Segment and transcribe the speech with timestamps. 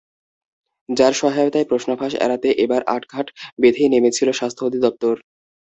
[0.89, 3.27] যার সহায়তায় প্রশ্ন ফাঁস এড়াতে এবার আটঘাট
[3.61, 5.15] বেঁধেই নেমেছিল স্বাস্থ্য অধিদপ্তর।